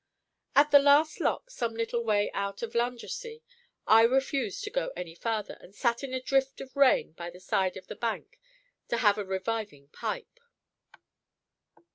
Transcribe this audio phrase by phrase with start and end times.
[0.55, 3.41] At the last lock, some little way out of Landrecies,
[3.85, 7.39] I refused to go any farther; and sat in a drift of rain by the
[7.39, 8.39] side of the bank,
[8.87, 10.39] to have a reviving pipe.